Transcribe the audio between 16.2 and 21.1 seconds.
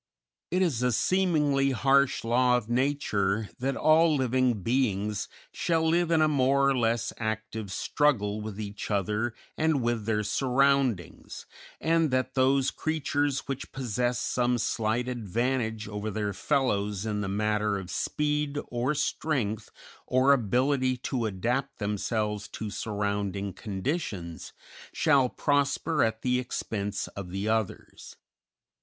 fellows in the matter of speed, or strength, or ability